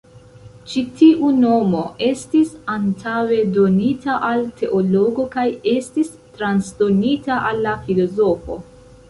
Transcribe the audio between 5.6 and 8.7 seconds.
estis transdonita al la filozofo.